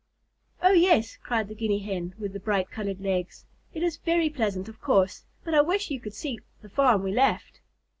"Oh, 0.63 0.71
yes," 0.71 1.15
cried 1.17 1.47
the 1.47 1.53
Guinea 1.53 1.77
Hen 1.77 2.15
with 2.17 2.33
the 2.33 2.39
bright 2.39 2.71
colored 2.71 3.01
legs, 3.01 3.45
"it 3.71 3.83
is 3.83 3.97
very 3.97 4.31
pleasant, 4.31 4.67
of 4.67 4.81
course, 4.81 5.25
but 5.43 5.53
I 5.53 5.61
wish 5.61 5.91
you 5.91 5.99
could 5.99 6.15
see 6.15 6.39
the 6.63 6.69
farm 6.69 7.03
we 7.03 7.11
left." 7.11 7.59